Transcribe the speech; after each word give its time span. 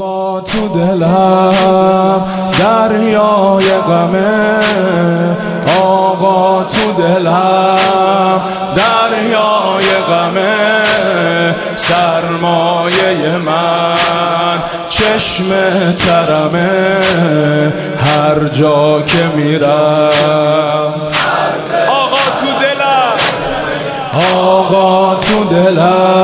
آقا 0.00 0.40
تو 0.40 0.68
دلم 0.68 2.24
دریای 2.58 3.64
غمه. 3.88 4.60
آقا 5.82 6.64
تو 6.64 7.02
دلم 7.02 8.40
دریای 8.76 9.86
غمه. 10.08 10.84
سرمایه 11.74 13.36
من 13.46 14.62
چشم 14.88 15.44
ترمه. 15.98 17.00
هر 17.98 18.48
جا 18.52 19.02
که 19.02 19.26
میرم. 19.36 20.92
آقا 21.88 22.24
تو 22.40 22.46
دلم. 22.60 23.12
آقا 24.36 25.14
تو 25.14 25.44
دلم. 25.44 26.17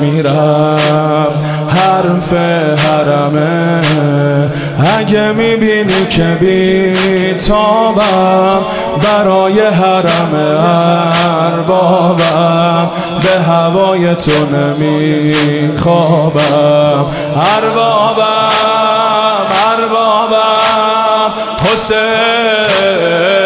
میرم. 0.00 1.28
حرف 1.68 2.32
حرمه. 2.78 3.82
اگه 4.98 5.32
می‌بینی 5.32 6.06
که 6.10 6.36
بی 6.40 7.34
تابم 7.34 8.62
برای 9.02 9.60
حرم 9.60 10.34
اربابم 11.52 12.90
به 13.22 13.40
هوای 13.40 14.14
تو 14.14 14.46
نمیخوابم. 14.56 16.36
اربابم 17.56 18.52
اربابم 19.72 21.32
حسین. 21.72 23.37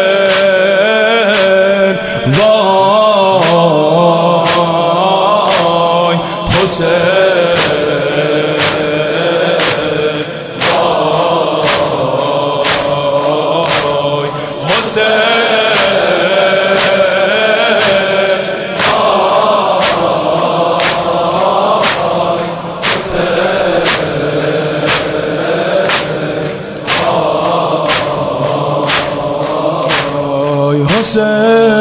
حسین 31.03 31.72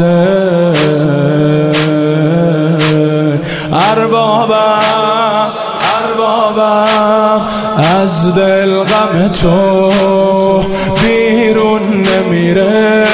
حسین 0.00 1.80
اربابم 3.72 4.60
از 8.02 8.34
دل 8.34 8.70
غم 8.78 9.28
تو 9.28 9.92
بیرون 11.02 11.82
نمیره. 11.82 13.06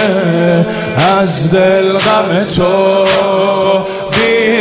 از 1.20 1.50
دل 1.50 1.92
غم 1.92 2.44
تو 2.56 3.04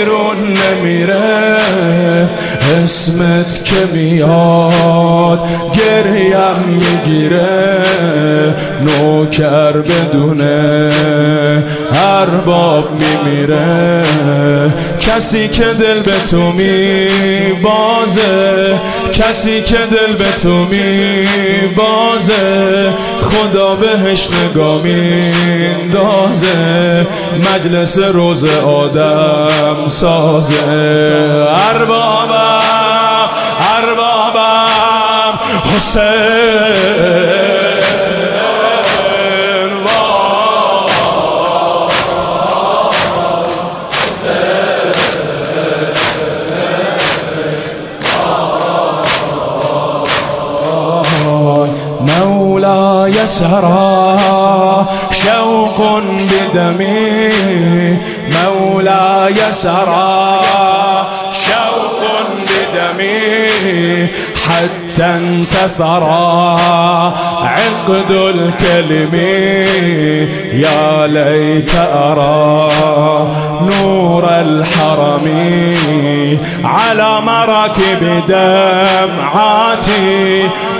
بیرون 0.05 0.37
نمیره. 0.57 1.57
اسمت 2.83 3.65
که 3.65 3.75
میاد 3.93 5.39
گریم 5.73 6.55
می‌گیره. 6.67 7.83
نوکر 8.81 9.71
بدونه 9.71 10.91
ارباب 11.91 12.89
میمیره. 12.91 14.03
کسی 15.05 15.47
که 15.47 15.63
دل 15.63 15.99
به 15.99 16.19
تو 16.31 16.51
میبازه 16.51 18.21
کسی 19.13 19.61
که 19.61 19.77
دل 19.77 20.13
به 20.13 20.31
تو 20.41 20.65
میبازه 20.65 22.33
خدا 23.21 23.75
بهش 23.75 24.29
نگاه 24.31 24.81
میندازه 24.81 26.47
مجلس 27.53 27.97
روز 27.99 28.45
آدم 28.55 29.87
سازه. 29.87 30.55
اربابم 31.69 33.29
اربابم 33.77 35.39
حسین. 35.75 37.14
مولاي 53.41 53.43
سرى 53.43 54.17
شوق 55.11 55.79
بدمي 56.31 57.33
مولاي 58.31 59.39
سرى 59.51 60.41
شوق 61.31 62.01
بدمي 62.47 64.07
حتى 64.45 65.05
انتثرى 65.05 66.57
عقد 67.43 68.11
الكلم 68.11 69.15
يا 70.53 71.07
ليت 71.07 71.75
أرى 71.75 72.71
نور 73.61 74.23
الحرم. 74.29 75.27
على 76.63 77.21
مراكب 77.21 78.01
دمعاتي 78.27 80.03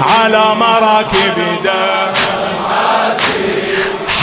على 0.02 0.44
مراكب 0.60 1.38
دمعاتي. 1.64 2.25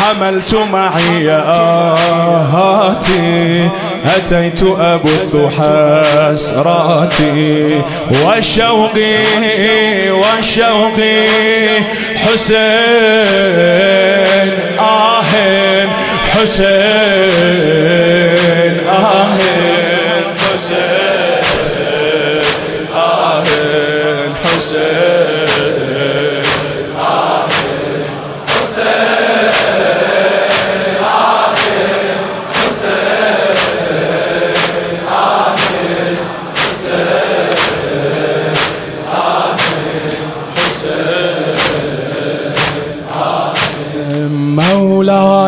حملت 0.03 0.55
معي 0.55 1.31
آهاتي. 1.31 2.83
أتيت 4.17 4.63
أبث 4.63 5.37
حسراتي 6.31 7.83
وشوقي 8.11 9.25
وشوقي 10.11 11.29
حسين 12.17 12.59
آه 14.79 15.23
حسين 16.33 16.73
آه 18.89 19.27
حسين 20.39 21.43
آه 22.95 23.45
حسين 24.45 25.92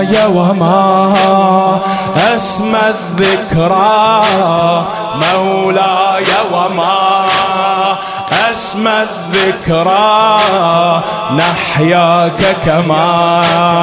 مولاي 0.04 0.26
وما 0.26 1.14
أسمى 2.34 2.78
الذكرى 2.88 4.22
مولاي 5.34 6.24
وما 6.52 7.26
أسمى 8.50 8.92
الذكرى 9.02 10.40
نحياك 11.36 12.56
كمالات 12.66 13.80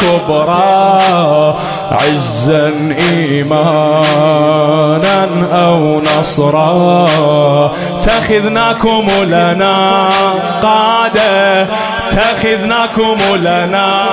كبرى 0.00 1.54
عزا 1.90 2.72
إيمانا 3.10 4.08
أو 5.52 6.02
نصرا 6.18 7.00
تخذناكم 8.02 9.06
لنا 9.24 10.08
قادة 10.62 11.23
اتخذناكم 12.14 13.18
لنا. 13.36 14.06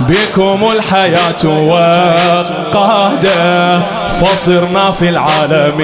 بكم 0.00 0.70
الحياة 0.72 1.44
وقادة 1.44 3.32
فصرنا 4.08 4.90
في 4.90 5.08
العالم 5.08 5.80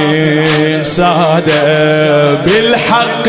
سادة 0.82 2.34
بالحق 2.34 3.28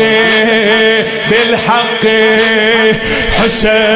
بالحق 1.30 2.06
حسين 3.42 3.86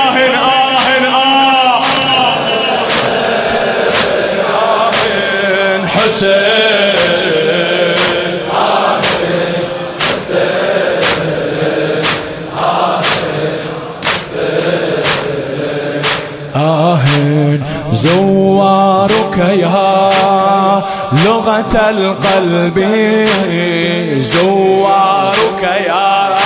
حسين 0.03 0.35
آهن 0.35 1.05
آهن 1.05 1.93
آهن 4.55 5.87
حسين 5.87 6.53
آهن 16.55 17.61
زوارك 17.93 19.37
يا 19.37 20.11
لغة 21.25 21.89
القلب. 21.89 22.79
زوارك 24.19 25.63
يا 25.87 26.37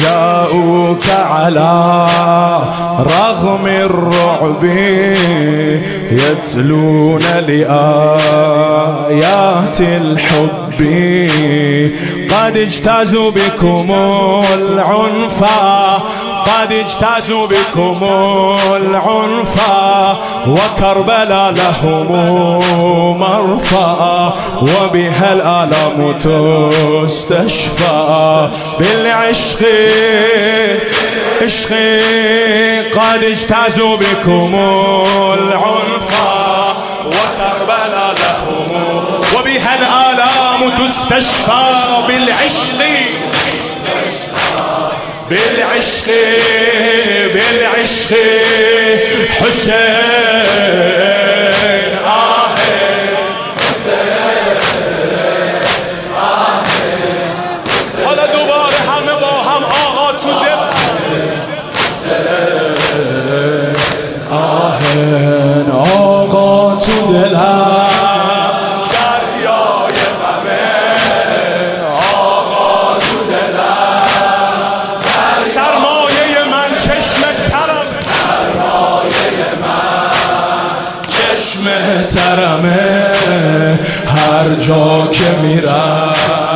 جاءوك 0.00 1.04
على 1.10 2.06
رغم 2.98 3.66
الرعب 3.66 4.64
يتلون 6.10 7.22
لآيات 7.48 8.20
الحب. 9.80 10.80
قد 12.30 12.56
اجتازوا 12.56 13.30
بكم 13.30 13.92
العنفا 14.54 16.02
قد 16.46 16.72
اجتازوا 16.72 17.46
بكم 17.46 17.98
العنفا 18.76 20.16
وكربلا 20.48 21.50
لهم 21.50 22.08
مرفأ 23.18 24.32
وبها 24.62 25.32
الآلام 25.32 26.14
تستشفى 27.06 28.48
بالعشق 28.78 29.62
عشق. 31.42 31.70
قد 32.94 33.24
اجتازوا 33.24 33.96
بكم 33.96 34.54
العنفا 35.34 36.76
وكربلا 37.06 38.12
لهم 38.12 38.70
وبها 39.34 39.74
الآلام 39.78 40.70
تستشفى 40.86 41.74
بالعشق. 42.08 42.80
بالعشق 45.30 46.06
بالعشق. 47.34 48.16
چشم 81.66 82.06
ترمه 82.06 83.06
هر 84.06 84.54
جا 84.54 85.08
که 85.12 85.38
میرم. 85.42 86.55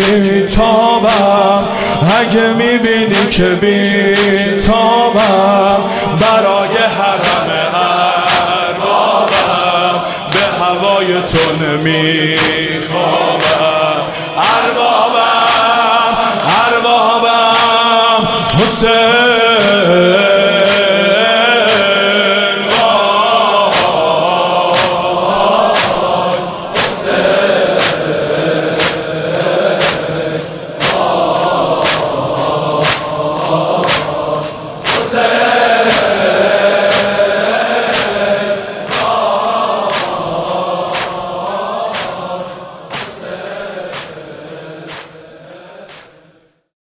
بی 0.00 0.46
تابم 0.46 1.68
اگه 2.20 2.52
می‌بینی 2.52 3.26
که 3.30 3.44
بی 3.44 4.16
تابم 4.60 5.80
برای 6.20 6.76
حرم 6.76 7.50
اربابم 8.68 10.00
به 10.32 10.44
هوای 10.64 11.06
تو 11.22 11.64
نمیخوابم. 11.64 13.00
اربابم 14.36 16.14
اربابم 16.66 18.22
حسین 18.62 19.19